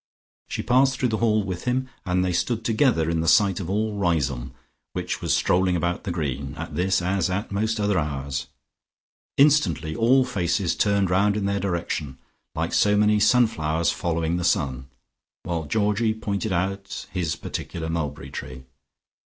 She 0.49 0.63
passed 0.63 0.97
through 0.97 1.09
the 1.09 1.17
hall 1.17 1.43
with 1.43 1.65
him, 1.65 1.87
and 2.07 2.25
they 2.25 2.33
stood 2.33 2.65
together 2.65 3.07
in 3.07 3.21
the 3.21 3.27
sight 3.27 3.59
of 3.59 3.69
all 3.69 3.99
Riseholme, 3.99 4.51
which 4.93 5.21
was 5.21 5.31
strolling 5.35 5.75
about 5.75 6.05
the 6.05 6.11
green 6.11 6.55
at 6.55 6.75
this 6.75 7.03
as 7.03 7.29
at 7.29 7.51
most 7.51 7.79
other 7.79 7.99
hours. 7.99 8.47
Instantly 9.37 9.95
all 9.95 10.25
faces 10.25 10.75
turned 10.75 11.11
round 11.11 11.37
in 11.37 11.45
their 11.45 11.59
direction, 11.59 12.17
like 12.55 12.73
so 12.73 12.97
many 12.97 13.19
sunflowers 13.19 13.91
following 13.91 14.37
the 14.37 14.43
sun, 14.43 14.87
while 15.43 15.65
Georgie 15.65 16.15
pointed 16.15 16.51
out 16.51 17.05
his 17.11 17.35
particular 17.35 17.87
mulberry 17.87 18.31
tree. 18.31 18.63